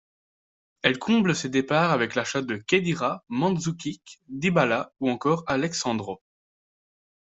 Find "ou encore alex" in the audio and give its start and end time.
4.99-5.79